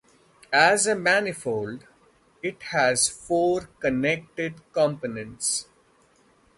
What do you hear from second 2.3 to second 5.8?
it has four connected components.